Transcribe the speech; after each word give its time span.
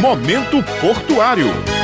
Momento 0.00 0.62
Portuário. 0.80 1.79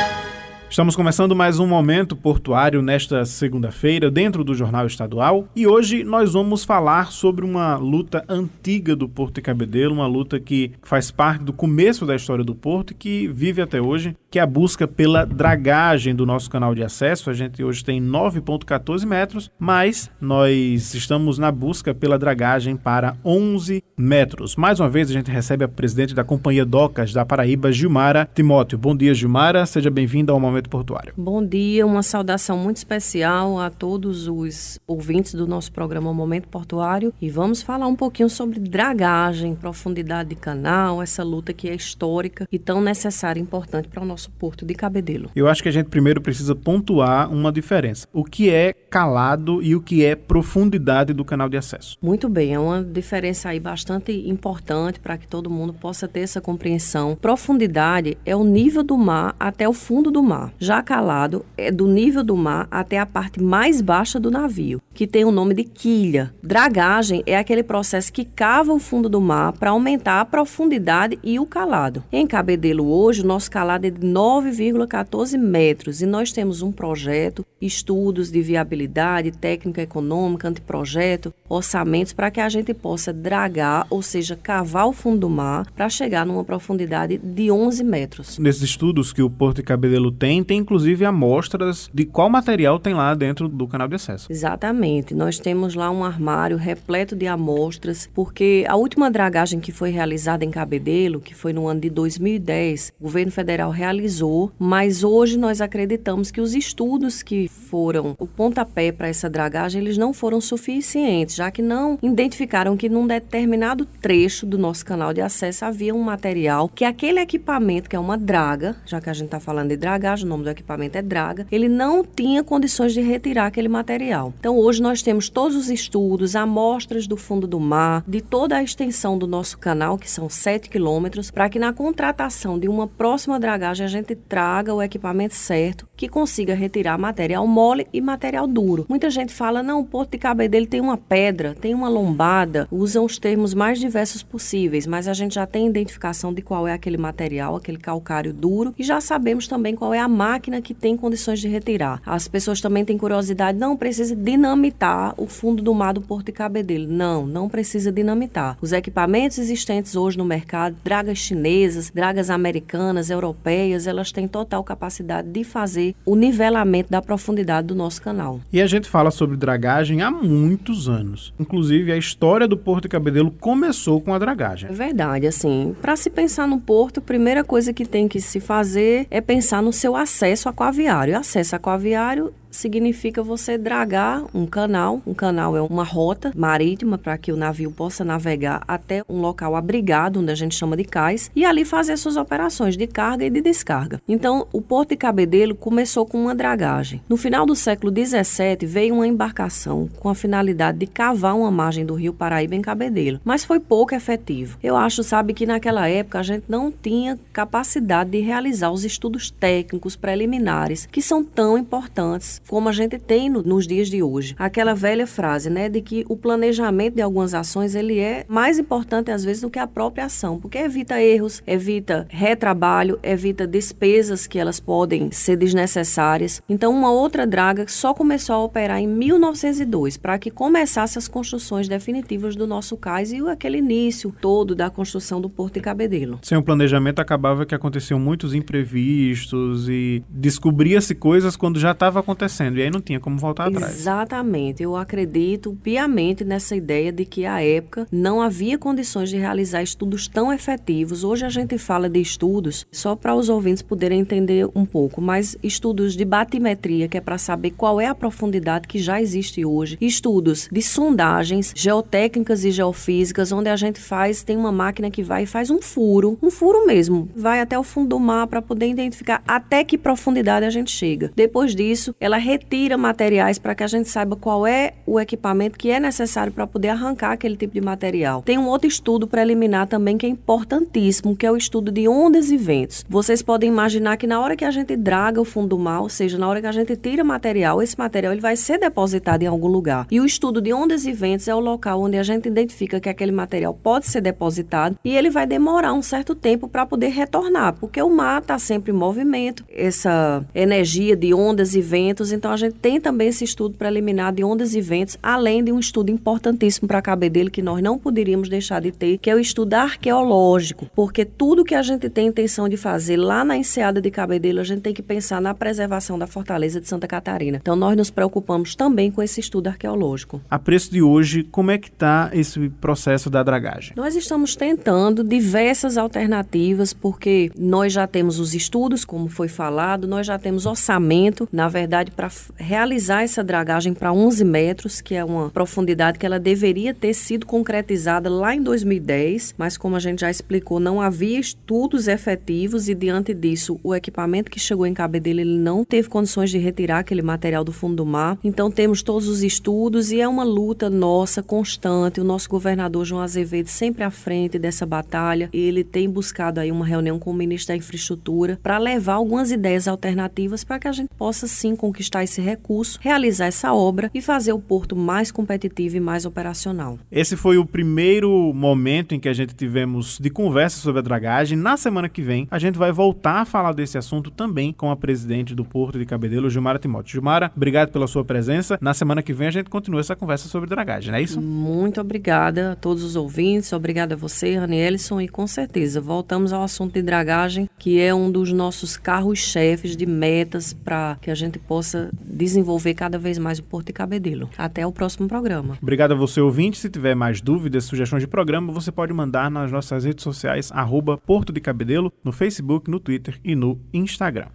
Estamos 0.69 0.97
começando 0.97 1.33
mais 1.33 1.59
um 1.59 1.65
momento 1.65 2.13
portuário 2.13 2.81
nesta 2.81 3.23
segunda-feira, 3.23 4.11
dentro 4.11 4.43
do 4.43 4.53
Jornal 4.53 4.85
Estadual, 4.85 5.47
e 5.55 5.65
hoje 5.65 6.03
nós 6.03 6.33
vamos 6.33 6.65
falar 6.65 7.09
sobre 7.09 7.45
uma 7.45 7.77
luta 7.77 8.23
antiga 8.27 8.93
do 8.93 9.07
Porto 9.07 9.35
de 9.35 9.41
Cabedelo, 9.41 9.93
uma 9.93 10.05
luta 10.05 10.41
que 10.41 10.73
faz 10.83 11.09
parte 11.09 11.45
do 11.45 11.53
começo 11.53 12.05
da 12.05 12.15
história 12.15 12.43
do 12.43 12.53
Porto 12.53 12.91
e 12.91 12.95
que 12.95 13.27
vive 13.29 13.61
até 13.61 13.81
hoje, 13.81 14.15
que 14.29 14.39
é 14.39 14.41
a 14.41 14.45
busca 14.45 14.85
pela 14.85 15.25
dragagem 15.25 16.13
do 16.13 16.25
nosso 16.25 16.49
canal 16.49 16.75
de 16.75 16.83
acesso. 16.83 17.29
A 17.29 17.33
gente 17.33 17.63
hoje 17.63 17.83
tem 17.83 18.01
9,14 18.01 19.05
metros, 19.05 19.49
mas 19.57 20.11
nós 20.19 20.93
estamos 20.93 21.39
na 21.39 21.49
busca 21.49 21.95
pela 21.95 22.19
dragagem 22.19 22.75
para 22.75 23.15
11 23.23 23.81
metros. 23.97 24.57
Mais 24.57 24.81
uma 24.81 24.89
vez 24.89 25.09
a 25.09 25.13
gente 25.13 25.31
recebe 25.31 25.63
a 25.63 25.67
presidente 25.67 26.13
da 26.13 26.25
Companhia 26.25 26.65
Docas 26.65 27.13
da 27.13 27.25
Paraíba, 27.25 27.71
Gilmara 27.71 28.29
Timóteo. 28.35 28.77
Bom 28.77 28.95
dia, 28.95 29.13
Gilmara. 29.13 29.65
Seja 29.65 29.89
bem-vinda 29.89 30.33
ao 30.33 30.39
Momento 30.39 30.56
Portuário. 30.65 31.13
Bom 31.15 31.45
dia, 31.45 31.85
uma 31.85 32.01
saudação 32.01 32.57
muito 32.57 32.77
especial 32.77 33.59
a 33.59 33.69
todos 33.69 34.27
os 34.27 34.79
ouvintes 34.87 35.33
do 35.33 35.45
nosso 35.45 35.71
programa 35.71 36.13
Momento 36.13 36.47
Portuário 36.47 37.13
e 37.21 37.29
vamos 37.29 37.61
falar 37.61 37.87
um 37.87 37.95
pouquinho 37.95 38.29
sobre 38.29 38.59
dragagem, 38.59 39.55
profundidade 39.55 40.29
de 40.29 40.35
canal, 40.35 41.01
essa 41.01 41.23
luta 41.23 41.53
que 41.53 41.69
é 41.69 41.75
histórica 41.75 42.47
e 42.51 42.57
tão 42.57 42.81
necessária 42.81 43.39
e 43.39 43.43
importante 43.43 43.87
para 43.87 44.01
o 44.01 44.05
nosso 44.05 44.31
porto 44.31 44.65
de 44.65 44.73
Cabedelo. 44.73 45.29
Eu 45.35 45.47
acho 45.47 45.61
que 45.61 45.69
a 45.69 45.71
gente 45.71 45.89
primeiro 45.89 46.21
precisa 46.21 46.55
pontuar 46.55 47.31
uma 47.31 47.51
diferença. 47.51 48.07
O 48.11 48.23
que 48.23 48.49
é 48.49 48.73
calado 48.73 49.61
e 49.61 49.75
o 49.75 49.81
que 49.81 50.03
é 50.03 50.15
profundidade 50.15 51.13
do 51.13 51.23
canal 51.23 51.49
de 51.49 51.57
acesso? 51.57 51.97
Muito 52.01 52.29
bem, 52.29 52.53
é 52.53 52.59
uma 52.59 52.83
diferença 52.83 53.49
aí 53.49 53.59
bastante 53.59 54.11
importante 54.27 54.99
para 54.99 55.17
que 55.17 55.27
todo 55.27 55.49
mundo 55.49 55.73
possa 55.73 56.07
ter 56.07 56.21
essa 56.21 56.41
compreensão. 56.41 57.15
Profundidade 57.15 58.17
é 58.25 58.35
o 58.35 58.43
nível 58.43 58.83
do 58.83 58.97
mar 58.97 59.35
até 59.39 59.67
o 59.67 59.73
fundo 59.73 60.11
do 60.11 60.23
mar. 60.23 60.46
Já 60.59 60.81
calado 60.81 61.45
é 61.57 61.71
do 61.71 61.87
nível 61.87 62.23
do 62.23 62.35
mar 62.35 62.67
até 62.69 62.99
a 62.99 63.05
parte 63.05 63.41
mais 63.41 63.81
baixa 63.81 64.19
do 64.19 64.31
navio, 64.31 64.81
que 64.93 65.07
tem 65.07 65.25
o 65.25 65.31
nome 65.31 65.53
de 65.53 65.63
quilha. 65.63 66.33
Dragagem 66.43 67.23
é 67.25 67.37
aquele 67.37 67.63
processo 67.63 68.11
que 68.11 68.25
cava 68.25 68.73
o 68.73 68.79
fundo 68.79 69.07
do 69.07 69.21
mar 69.21 69.53
para 69.53 69.71
aumentar 69.71 70.19
a 70.19 70.25
profundidade 70.25 71.17
e 71.23 71.39
o 71.39 71.45
calado. 71.45 72.03
Em 72.11 72.27
Cabedelo 72.27 72.87
hoje, 72.87 73.21
o 73.21 73.27
nosso 73.27 73.49
calado 73.49 73.85
é 73.87 73.89
de 73.89 74.05
9,14 74.05 75.37
metros 75.37 76.01
e 76.01 76.05
nós 76.05 76.31
temos 76.31 76.61
um 76.61 76.71
projeto, 76.71 77.45
estudos 77.61 78.31
de 78.31 78.41
viabilidade, 78.41 79.31
técnica 79.31 79.81
econômica, 79.81 80.47
anteprojeto, 80.47 81.33
orçamentos 81.49 82.13
para 82.13 82.31
que 82.31 82.39
a 82.39 82.49
gente 82.49 82.73
possa 82.73 83.11
dragar, 83.13 83.87
ou 83.89 84.01
seja, 84.01 84.35
cavar 84.35 84.87
o 84.87 84.93
fundo 84.93 85.21
do 85.21 85.29
mar 85.29 85.71
para 85.75 85.89
chegar 85.89 86.25
numa 86.25 86.43
profundidade 86.43 87.17
de 87.17 87.51
11 87.51 87.83
metros. 87.83 88.37
Nesses 88.37 88.63
estudos 88.63 89.11
que 89.11 89.21
o 89.21 89.29
Porto 89.29 89.57
de 89.57 89.63
Cabedelo 89.63 90.11
tem, 90.11 90.43
tem, 90.43 90.59
inclusive 90.59 91.05
amostras 91.05 91.89
de 91.93 92.05
qual 92.05 92.29
material 92.29 92.79
tem 92.79 92.93
lá 92.93 93.13
dentro 93.13 93.47
do 93.47 93.67
canal 93.67 93.87
de 93.87 93.95
acesso. 93.95 94.31
Exatamente. 94.31 95.13
Nós 95.13 95.39
temos 95.39 95.73
lá 95.75 95.89
um 95.89 96.03
armário 96.03 96.57
repleto 96.57 97.15
de 97.15 97.27
amostras, 97.27 98.09
porque 98.13 98.65
a 98.67 98.75
última 98.75 99.09
dragagem 99.09 99.59
que 99.59 99.71
foi 99.71 99.89
realizada 99.89 100.45
em 100.45 100.51
Cabedelo, 100.51 101.19
que 101.19 101.33
foi 101.33 101.53
no 101.53 101.67
ano 101.67 101.81
de 101.81 101.89
2010, 101.89 102.93
o 102.99 103.03
governo 103.03 103.31
federal 103.31 103.71
realizou, 103.71 104.51
mas 104.59 105.03
hoje 105.03 105.37
nós 105.37 105.61
acreditamos 105.61 106.31
que 106.31 106.41
os 106.41 106.53
estudos 106.53 107.23
que 107.23 107.46
foram 107.47 108.15
o 108.19 108.27
pontapé 108.27 108.91
para 108.91 109.07
essa 109.07 109.29
dragagem, 109.29 109.81
eles 109.81 109.97
não 109.97 110.13
foram 110.13 110.39
suficientes, 110.39 111.35
já 111.35 111.51
que 111.51 111.61
não 111.61 111.97
identificaram 112.01 112.77
que 112.77 112.89
num 112.89 113.07
determinado 113.07 113.85
trecho 113.85 114.45
do 114.45 114.57
nosso 114.57 114.85
canal 114.85 115.13
de 115.13 115.21
acesso 115.21 115.65
havia 115.65 115.93
um 115.93 116.01
material 116.01 116.69
que 116.73 116.85
aquele 116.85 117.19
equipamento, 117.19 117.89
que 117.89 117.95
é 117.95 117.99
uma 117.99 118.17
draga, 118.17 118.75
já 118.85 119.01
que 119.01 119.09
a 119.09 119.13
gente 119.13 119.25
está 119.25 119.39
falando 119.39 119.69
de 119.69 119.77
dragagem, 119.77 120.25
o 120.25 120.29
nome 120.29 120.43
do 120.43 120.49
equipamento 120.49 120.97
é 120.97 121.01
draga, 121.01 121.45
ele 121.51 121.67
não 121.67 122.03
tinha 122.03 122.43
condições 122.43 122.93
de 122.93 123.01
retirar 123.01 123.47
aquele 123.47 123.67
material. 123.67 124.33
Então 124.39 124.57
hoje 124.57 124.81
nós 124.81 125.01
temos 125.01 125.29
todos 125.29 125.55
os 125.55 125.69
estudos, 125.69 126.35
amostras 126.35 127.07
do 127.07 127.17
fundo 127.17 127.47
do 127.47 127.59
mar, 127.59 128.03
de 128.07 128.21
toda 128.21 128.57
a 128.57 128.63
extensão 128.63 129.17
do 129.17 129.27
nosso 129.27 129.57
canal, 129.57 129.97
que 129.97 130.09
são 130.09 130.29
7 130.29 130.69
quilômetros, 130.69 131.31
para 131.31 131.49
que 131.49 131.59
na 131.59 131.73
contratação 131.73 132.57
de 132.57 132.67
uma 132.67 132.87
próxima 132.87 133.39
dragagem 133.39 133.85
a 133.85 133.89
gente 133.89 134.15
traga 134.15 134.73
o 134.73 134.81
equipamento 134.81 135.35
certo 135.35 135.87
que 135.95 136.07
consiga 136.07 136.53
retirar 136.53 136.97
material 137.37 137.47
mole 137.47 137.87
e 137.93 138.01
material 138.01 138.47
duro. 138.47 138.85
Muita 138.89 139.09
gente 139.09 139.33
fala, 139.33 139.61
não, 139.61 139.81
o 139.81 139.85
Porto 139.85 140.11
de 140.11 140.17
Cabedelo 140.17 140.65
tem 140.65 140.81
uma 140.81 140.97
pedra, 140.97 141.55
tem 141.59 141.73
uma 141.73 141.89
lombada, 141.89 142.67
usam 142.71 143.05
os 143.05 143.19
termos 143.19 143.53
mais 143.53 143.79
diversos 143.79 144.23
possíveis, 144.23 144.87
mas 144.87 145.07
a 145.07 145.13
gente 145.13 145.35
já 145.35 145.45
tem 145.45 145.67
identificação 145.67 146.33
de 146.33 146.41
qual 146.41 146.67
é 146.67 146.73
aquele 146.73 146.97
material, 146.97 147.55
aquele 147.55 147.77
calcário 147.77 148.33
duro, 148.33 148.73
e 148.77 148.83
já 148.83 148.99
sabemos 148.99 149.47
também 149.47 149.75
qual 149.75 149.93
é 149.93 149.99
a 149.99 150.07
máquina 150.07 150.61
que 150.61 150.73
tem 150.73 150.97
condições 150.97 151.39
de 151.39 151.47
retirar. 151.47 152.01
As 152.05 152.27
pessoas 152.27 152.61
também 152.61 152.83
têm 152.83 152.97
curiosidade, 152.97 153.57
não 153.57 153.77
precisa 153.77 154.15
dinamitar 154.15 155.13
o 155.17 155.27
fundo 155.27 155.61
do 155.61 155.73
mar 155.73 155.93
do 155.93 156.01
Porto 156.01 156.27
de 156.27 156.31
Cabedelo. 156.31 156.87
Não, 156.87 157.25
não 157.25 157.49
precisa 157.49 157.91
dinamitar. 157.91 158.57
Os 158.61 158.71
equipamentos 158.71 159.37
existentes 159.37 159.95
hoje 159.95 160.17
no 160.17 160.25
mercado, 160.25 160.75
dragas 160.83 161.17
chinesas, 161.17 161.91
dragas 161.93 162.29
americanas, 162.29 163.09
europeias, 163.09 163.87
elas 163.87 164.11
têm 164.11 164.27
total 164.27 164.63
capacidade 164.63 165.29
de 165.29 165.43
fazer 165.43 165.95
o 166.05 166.15
nivelamento 166.15 166.89
da 166.89 167.01
profundidade 167.01 167.26
do 167.63 167.75
nosso 167.75 168.01
canal. 168.01 168.39
E 168.51 168.61
a 168.61 168.67
gente 168.67 168.89
fala 168.89 169.11
sobre 169.11 169.37
dragagem 169.37 170.01
há 170.01 170.11
muitos 170.11 170.87
anos. 170.89 171.33
Inclusive, 171.39 171.91
a 171.91 171.97
história 171.97 172.47
do 172.47 172.57
Porto 172.57 172.83
de 172.83 172.89
Cabedelo 172.89 173.31
começou 173.31 174.01
com 174.01 174.13
a 174.13 174.19
dragagem. 174.19 174.69
É 174.69 174.73
verdade, 174.73 175.27
assim, 175.27 175.75
para 175.81 175.95
se 175.95 176.09
pensar 176.09 176.47
no 176.47 176.59
porto, 176.59 176.99
a 176.99 177.01
primeira 177.01 177.43
coisa 177.43 177.73
que 177.73 177.85
tem 177.85 178.07
que 178.07 178.19
se 178.19 178.39
fazer 178.39 179.07
é 179.09 179.21
pensar 179.21 179.61
no 179.61 179.73
seu 179.73 179.95
acesso 179.95 180.49
aquaviário. 180.49 181.17
Acesso 181.17 181.55
aquaviário 181.55 182.33
significa 182.57 183.21
você 183.21 183.57
dragar 183.57 184.23
um 184.33 184.45
canal. 184.45 185.01
Um 185.05 185.13
canal 185.13 185.55
é 185.55 185.61
uma 185.61 185.83
rota 185.83 186.31
marítima 186.35 186.97
para 186.97 187.17
que 187.17 187.31
o 187.31 187.37
navio 187.37 187.71
possa 187.71 188.03
navegar 188.03 188.63
até 188.67 189.03
um 189.07 189.21
local 189.21 189.55
abrigado, 189.55 190.19
onde 190.19 190.31
a 190.31 190.35
gente 190.35 190.55
chama 190.55 190.75
de 190.75 190.83
cais, 190.83 191.29
e 191.35 191.45
ali 191.45 191.63
fazer 191.63 191.97
suas 191.97 192.17
operações 192.17 192.75
de 192.75 192.87
carga 192.87 193.25
e 193.25 193.29
de 193.29 193.41
descarga. 193.41 194.01
Então, 194.07 194.47
o 194.51 194.61
Porto 194.61 194.89
de 194.89 194.97
Cabedelo 194.97 195.55
começou 195.55 196.05
com 196.05 196.19
uma 196.19 196.33
dragagem. 196.33 197.01
No 197.07 197.17
final 197.17 197.45
do 197.45 197.55
século 197.55 197.93
XVII, 197.93 198.65
veio 198.65 198.95
uma 198.95 199.07
embarcação 199.07 199.89
com 199.99 200.09
a 200.09 200.15
finalidade 200.15 200.79
de 200.79 200.87
cavar 200.87 201.35
uma 201.35 201.51
margem 201.51 201.85
do 201.85 201.93
rio 201.93 202.13
Paraíba 202.13 202.55
em 202.55 202.61
Cabedelo, 202.61 203.19
mas 203.23 203.45
foi 203.45 203.59
pouco 203.59 203.93
efetivo. 203.93 204.57
Eu 204.63 204.75
acho, 204.75 205.03
sabe, 205.03 205.33
que 205.33 205.45
naquela 205.45 205.87
época 205.87 206.19
a 206.19 206.23
gente 206.23 206.45
não 206.47 206.71
tinha 206.71 207.19
capacidade 207.31 208.09
de 208.09 208.19
realizar 208.19 208.71
os 208.71 208.83
estudos 208.83 209.29
técnicos 209.29 209.95
preliminares 209.95 210.87
que 210.91 211.01
são 211.01 211.23
tão 211.23 211.57
importantes 211.57 212.41
como 212.47 212.69
a 212.69 212.71
gente 212.71 212.97
tem 212.97 213.29
no, 213.29 213.43
nos 213.43 213.67
dias 213.67 213.89
de 213.89 214.01
hoje. 214.01 214.35
Aquela 214.39 214.73
velha 214.73 215.05
frase, 215.05 215.49
né, 215.49 215.69
de 215.69 215.81
que 215.81 216.05
o 216.07 216.15
planejamento 216.15 216.95
de 216.95 217.01
algumas 217.01 217.33
ações 217.33 217.75
ele 217.75 217.99
é 217.99 218.25
mais 218.27 218.57
importante 218.57 219.11
às 219.11 219.23
vezes 219.23 219.41
do 219.41 219.49
que 219.49 219.59
a 219.59 219.67
própria 219.67 220.05
ação, 220.05 220.39
porque 220.39 220.57
evita 220.57 221.01
erros, 221.01 221.43
evita 221.45 222.07
retrabalho, 222.09 222.99
evita 223.03 223.45
despesas 223.45 224.25
que 224.25 224.39
elas 224.39 224.59
podem 224.59 225.11
ser 225.11 225.35
desnecessárias. 225.35 226.41
Então, 226.47 226.73
uma 226.73 226.91
outra 226.91 227.27
draga 227.27 227.65
só 227.67 227.93
começou 227.93 228.35
a 228.35 228.43
operar 228.43 228.79
em 228.79 228.87
1902 228.87 229.97
para 229.97 230.17
que 230.17 230.31
começasse 230.31 230.97
as 230.97 231.07
construções 231.07 231.67
definitivas 231.67 232.35
do 232.35 232.47
nosso 232.47 232.77
cais 232.77 233.11
e 233.11 233.27
aquele 233.27 233.57
início 233.57 234.13
todo 234.21 234.55
da 234.55 234.69
construção 234.69 235.19
do 235.19 235.29
Porto 235.29 235.55
de 235.55 235.61
Cabedelo. 235.61 236.19
Sem 236.21 236.37
o 236.37 236.43
planejamento 236.43 236.99
acabava 236.99 237.45
que 237.45 237.55
aconteciam 237.55 237.99
muitos 237.99 238.33
imprevistos 238.33 239.67
e 239.67 240.03
descobria-se 240.09 240.95
coisas 240.95 241.35
quando 241.35 241.59
já 241.59 241.71
estava 241.71 241.99
acontecendo 241.99 242.26
acontecendo 242.27 242.57
e 242.57 242.61
aí 242.61 242.69
não 242.69 242.81
tinha 242.81 242.99
como 242.99 243.17
voltar 243.17 243.47
atrás. 243.47 243.73
Exatamente. 243.73 244.61
Eu 244.61 244.75
acredito 244.75 245.57
piamente 245.63 246.23
nessa 246.23 246.55
ideia 246.55 246.91
de 246.91 247.05
que 247.05 247.25
à 247.25 247.41
época 247.41 247.87
não 247.91 248.21
havia 248.21 248.57
condições 248.57 249.09
de 249.09 249.17
realizar 249.17 249.63
estudos 249.63 250.07
tão 250.07 250.31
efetivos. 250.31 251.03
Hoje 251.03 251.25
a 251.25 251.29
gente 251.29 251.57
fala 251.57 251.89
de 251.89 251.99
estudos 251.99 252.65
só 252.71 252.95
para 252.95 253.15
os 253.15 253.29
ouvintes 253.29 253.63
poderem 253.63 253.99
entender 253.99 254.47
um 254.53 254.65
pouco, 254.65 255.01
mas 255.01 255.37
estudos 255.41 255.95
de 255.95 256.05
batimetria, 256.05 256.87
que 256.87 256.97
é 256.97 257.01
para 257.01 257.17
saber 257.17 257.51
qual 257.51 257.81
é 257.81 257.87
a 257.87 257.95
profundidade 257.95 258.67
que 258.67 258.79
já 258.79 259.01
existe 259.01 259.43
hoje, 259.45 259.77
estudos 259.79 260.47
de 260.51 260.61
sondagens 260.61 261.53
geotécnicas 261.55 262.43
e 262.43 262.51
geofísicas, 262.51 263.31
onde 263.31 263.49
a 263.49 263.55
gente 263.55 263.79
faz, 263.79 264.23
tem 264.23 264.35
uma 264.37 264.51
máquina 264.51 264.91
que 264.91 265.01
vai 265.01 265.23
e 265.23 265.25
faz 265.25 265.49
um 265.49 265.61
furo, 265.61 266.17
um 266.21 266.29
furo 266.29 266.65
mesmo, 266.65 267.07
vai 267.15 267.39
até 267.39 267.57
o 267.57 267.63
fundo 267.63 267.87
do 267.89 267.99
mar 267.99 268.27
para 268.27 268.41
poder 268.41 268.67
identificar 268.67 269.23
até 269.27 269.63
que 269.63 269.77
profundidade 269.77 270.45
a 270.45 270.49
gente 270.49 270.71
chega. 270.71 271.11
Depois 271.15 271.55
disso, 271.55 271.95
ela 271.99 272.16
ela 272.17 272.23
retira 272.23 272.77
materiais 272.77 273.37
para 273.37 273.53
que 273.53 273.63
a 273.63 273.67
gente 273.67 273.87
saiba 273.87 274.15
qual 274.15 274.45
é 274.45 274.73
o 274.85 274.99
equipamento 274.99 275.57
que 275.57 275.69
é 275.69 275.79
necessário 275.79 276.33
para 276.33 276.47
poder 276.47 276.69
arrancar 276.69 277.11
aquele 277.11 277.37
tipo 277.37 277.53
de 277.53 277.61
material. 277.61 278.23
Tem 278.23 278.37
um 278.37 278.47
outro 278.47 278.67
estudo 278.67 279.07
preliminar 279.07 279.67
também 279.67 279.97
que 279.97 280.05
é 280.05 280.09
importantíssimo, 280.09 281.15
que 281.15 281.25
é 281.25 281.31
o 281.31 281.37
estudo 281.37 281.71
de 281.71 281.87
ondas 281.87 282.31
e 282.31 282.37
ventos. 282.37 282.83
Vocês 282.89 283.21
podem 283.21 283.49
imaginar 283.49 283.97
que 283.97 284.07
na 284.07 284.19
hora 284.19 284.35
que 284.35 284.43
a 284.43 284.51
gente 284.51 284.75
draga 284.75 285.21
o 285.21 285.25
fundo 285.25 285.49
do 285.49 285.59
mar, 285.59 285.81
ou 285.81 285.89
seja, 285.89 286.17
na 286.17 286.27
hora 286.27 286.41
que 286.41 286.47
a 286.47 286.51
gente 286.51 286.75
tira 286.75 287.03
material, 287.03 287.61
esse 287.61 287.77
material 287.77 288.11
ele 288.11 288.21
vai 288.21 288.35
ser 288.35 288.57
depositado 288.57 289.21
em 289.21 289.27
algum 289.27 289.47
lugar. 289.47 289.85
E 289.91 289.99
o 289.99 290.05
estudo 290.05 290.41
de 290.41 290.51
ondas 290.51 290.85
e 290.85 290.91
ventos 290.91 291.27
é 291.27 291.35
o 291.35 291.39
local 291.39 291.81
onde 291.81 291.97
a 291.97 292.03
gente 292.03 292.27
identifica 292.27 292.79
que 292.79 292.89
aquele 292.89 293.11
material 293.11 293.53
pode 293.53 293.85
ser 293.87 294.01
depositado 294.01 294.77
e 294.83 294.95
ele 294.95 295.09
vai 295.09 295.27
demorar 295.27 295.73
um 295.73 295.81
certo 295.81 296.15
tempo 296.15 296.47
para 296.47 296.65
poder 296.65 296.89
retornar, 296.89 297.53
porque 297.59 297.81
o 297.81 297.89
mar 297.89 298.21
está 298.21 298.39
sempre 298.39 298.71
em 298.71 298.75
movimento, 298.75 299.45
essa 299.49 300.25
energia 300.33 300.95
de 300.95 301.13
ondas 301.13 301.53
e 301.53 301.61
ventos, 301.61 302.06
então 302.11 302.31
a 302.31 302.37
gente 302.37 302.55
tem 302.55 302.79
também 302.79 303.07
esse 303.07 303.23
estudo 303.23 303.55
preliminar 303.55 304.13
de 304.13 304.23
ondas 304.23 304.53
e 304.53 304.61
ventos, 304.61 304.97
além 305.01 305.43
de 305.43 305.51
um 305.51 305.59
estudo 305.59 305.89
importantíssimo 305.89 306.67
para 306.67 306.77
a 306.77 306.81
cabeça 306.81 307.07
dele 307.09 307.29
que 307.29 307.41
nós 307.41 307.61
não 307.61 307.77
poderíamos 307.77 308.29
deixar 308.29 308.61
de 308.61 308.71
ter, 308.71 308.97
que 308.97 309.09
é 309.09 309.15
o 309.15 309.19
estudo 309.19 309.53
arqueológico, 309.53 310.69
porque 310.75 311.05
tudo 311.05 311.43
que 311.43 311.55
a 311.55 311.61
gente 311.61 311.89
tem 311.89 312.07
intenção 312.07 312.49
de 312.49 312.57
fazer 312.57 312.97
lá 312.97 313.23
na 313.23 313.37
enseada 313.37 313.81
de 313.81 313.89
Cabedelo, 313.89 314.39
a 314.39 314.43
gente 314.43 314.61
tem 314.61 314.73
que 314.73 314.81
pensar 314.81 315.21
na 315.21 315.33
preservação 315.33 315.97
da 315.97 316.07
fortaleza 316.07 316.59
de 316.59 316.67
Santa 316.67 316.87
Catarina. 316.87 317.37
Então 317.41 317.55
nós 317.55 317.75
nos 317.75 317.89
preocupamos 317.89 318.55
também 318.55 318.91
com 318.91 319.01
esse 319.01 319.19
estudo 319.19 319.47
arqueológico. 319.47 320.21
A 320.29 320.39
preço 320.39 320.71
de 320.71 320.81
hoje, 320.81 321.23
como 321.23 321.51
é 321.51 321.57
que 321.57 321.69
está 321.69 322.09
esse 322.13 322.49
processo 322.49 323.09
da 323.09 323.23
dragagem? 323.23 323.73
Nós 323.75 323.95
estamos 323.95 324.35
tentando 324.35 325.03
diversas 325.03 325.77
alternativas, 325.77 326.73
porque 326.73 327.31
nós 327.37 327.73
já 327.73 327.87
temos 327.87 328.19
os 328.19 328.33
estudos, 328.33 328.83
como 328.83 329.07
foi 329.07 329.27
falado, 329.27 329.87
nós 329.87 330.05
já 330.07 330.17
temos 330.17 330.45
orçamento, 330.45 331.27
na 331.31 331.47
verdade, 331.47 331.91
para 331.97 332.11
realizar 332.35 333.01
essa 333.01 333.23
dragagem 333.23 333.73
para 333.73 333.91
11 333.91 334.23
metros, 334.23 334.81
que 334.81 334.93
é 334.93 335.03
uma 335.03 335.31
profundidade 335.31 335.97
que 335.97 336.05
ela 336.05 336.19
deveria 336.19 336.71
ter 336.71 336.93
sido 336.93 337.25
concretizada 337.25 338.07
lá 338.07 338.35
em 338.35 338.41
2010, 338.41 339.33
mas 339.35 339.57
como 339.57 339.75
a 339.75 339.79
gente 339.79 340.01
já 340.01 340.11
explicou, 340.11 340.59
não 340.59 340.79
havia 340.79 341.19
estudos 341.19 341.87
efetivos 341.87 342.69
e 342.69 342.75
diante 342.75 343.15
disso, 343.15 343.59
o 343.63 343.73
equipamento 343.73 344.29
que 344.29 344.39
chegou 344.39 344.67
em 344.67 344.75
Cabedelo, 344.75 345.21
ele 345.21 345.39
não 345.39 345.65
teve 345.65 345.89
condições 345.89 346.29
de 346.29 346.37
retirar 346.37 346.79
aquele 346.79 347.01
material 347.01 347.43
do 347.43 347.51
fundo 347.51 347.77
do 347.77 347.85
mar. 347.85 348.19
Então 348.23 348.51
temos 348.51 348.83
todos 348.83 349.07
os 349.07 349.23
estudos 349.23 349.91
e 349.91 349.99
é 349.99 350.07
uma 350.07 350.23
luta 350.23 350.69
nossa 350.69 351.23
constante. 351.23 351.99
O 351.99 352.03
nosso 352.03 352.29
governador 352.29 352.85
João 352.85 353.01
Azevedo 353.01 353.47
sempre 353.47 353.83
à 353.83 353.89
frente 353.89 354.37
dessa 354.37 354.67
batalha. 354.67 355.29
Ele 355.33 355.63
tem 355.63 355.89
buscado 355.89 356.39
aí 356.39 356.51
uma 356.51 356.65
reunião 356.65 356.99
com 356.99 357.09
o 357.09 357.13
ministro 357.13 357.47
da 357.53 357.57
Infraestrutura 357.57 358.39
para 358.43 358.59
levar 358.59 358.93
algumas 358.93 359.31
ideias 359.31 359.67
alternativas 359.67 360.43
para 360.43 360.59
que 360.59 360.67
a 360.67 360.71
gente 360.71 360.89
possa 360.95 361.25
sim 361.25 361.55
conquistar 361.55 361.86
esse 362.03 362.21
recurso, 362.21 362.79
realizar 362.81 363.25
essa 363.25 363.53
obra 363.53 363.89
e 363.93 364.01
fazer 364.01 364.33
o 364.33 364.39
porto 364.39 364.75
mais 364.75 365.11
competitivo 365.11 365.77
e 365.77 365.79
mais 365.79 366.05
operacional. 366.05 366.77
Esse 366.91 367.15
foi 367.15 367.37
o 367.37 367.45
primeiro 367.45 368.33
momento 368.33 368.93
em 368.93 368.99
que 368.99 369.09
a 369.09 369.13
gente 369.13 369.33
tivemos 369.33 369.97
de 369.99 370.09
conversa 370.09 370.57
sobre 370.59 370.79
a 370.79 370.83
dragagem. 370.83 371.37
Na 371.37 371.57
semana 371.57 371.89
que 371.89 372.01
vem, 372.01 372.27
a 372.29 372.39
gente 372.39 372.57
vai 372.57 372.71
voltar 372.71 373.21
a 373.21 373.25
falar 373.25 373.53
desse 373.53 373.77
assunto 373.77 374.11
também 374.11 374.53
com 374.53 374.71
a 374.71 374.75
presidente 374.75 375.33
do 375.33 375.45
Porto 375.45 375.79
de 375.79 375.85
Cabedelo, 375.85 376.29
Gilmara 376.29 376.59
Timóteo. 376.59 376.93
Gilmara, 376.93 377.31
obrigado 377.35 377.71
pela 377.71 377.87
sua 377.87 378.03
presença. 378.03 378.57
Na 378.61 378.73
semana 378.73 379.01
que 379.01 379.13
vem 379.13 379.27
a 379.27 379.31
gente 379.31 379.49
continua 379.49 379.79
essa 379.79 379.95
conversa 379.95 380.27
sobre 380.27 380.49
dragagem, 380.49 380.91
não 380.91 380.97
é 380.97 381.01
isso? 381.01 381.21
Muito 381.21 381.81
obrigada 381.81 382.51
a 382.51 382.55
todos 382.55 382.83
os 382.83 382.95
ouvintes, 382.95 383.53
obrigada 383.53 383.95
a 383.95 383.97
você, 383.97 384.35
Rani 384.35 384.57
Ellison, 384.57 384.99
e 385.01 385.07
com 385.07 385.27
certeza 385.27 385.79
voltamos 385.81 386.33
ao 386.33 386.43
assunto 386.43 386.73
de 386.73 386.81
dragagem, 386.81 387.49
que 387.57 387.79
é 387.79 387.93
um 387.93 388.11
dos 388.11 388.31
nossos 388.31 388.77
carros-chefes 388.77 389.75
de 389.75 389.85
metas 389.85 390.53
para 390.53 390.97
que 391.01 391.11
a 391.11 391.15
gente 391.15 391.39
possa 391.77 391.89
desenvolver 392.01 392.73
cada 392.73 392.97
vez 392.97 393.17
mais 393.17 393.39
o 393.39 393.43
Porto 393.43 393.67
de 393.67 393.73
Cabedelo. 393.73 394.29
Até 394.37 394.65
o 394.65 394.71
próximo 394.71 395.07
programa. 395.07 395.57
Obrigado 395.61 395.91
a 395.93 395.95
você, 395.95 396.19
ouvinte. 396.19 396.57
Se 396.57 396.69
tiver 396.69 396.95
mais 396.95 397.21
dúvidas, 397.21 397.65
sugestões 397.65 398.01
de 398.01 398.07
programa, 398.07 398.51
você 398.51 398.71
pode 398.71 398.93
mandar 398.93 399.29
nas 399.29 399.51
nossas 399.51 399.83
redes 399.83 400.03
sociais, 400.03 400.51
arroba 400.51 400.97
Porto 400.97 401.31
de 401.31 401.39
Cabedelo, 401.39 401.91
no 402.03 402.11
Facebook, 402.11 402.69
no 402.69 402.79
Twitter 402.79 403.19
e 403.23 403.35
no 403.35 403.57
Instagram. 403.73 404.27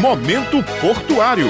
Momento 0.00 0.62
Portuário. 0.80 1.46